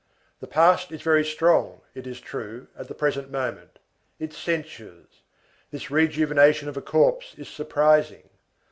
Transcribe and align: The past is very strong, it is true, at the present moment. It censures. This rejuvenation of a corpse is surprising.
The 0.39 0.47
past 0.47 0.91
is 0.91 1.03
very 1.03 1.23
strong, 1.23 1.81
it 1.93 2.07
is 2.07 2.19
true, 2.19 2.65
at 2.75 2.87
the 2.87 2.95
present 2.95 3.29
moment. 3.29 3.77
It 4.17 4.33
censures. 4.33 5.21
This 5.69 5.91
rejuvenation 5.91 6.67
of 6.67 6.75
a 6.75 6.81
corpse 6.81 7.35
is 7.37 7.47
surprising. 7.47 8.27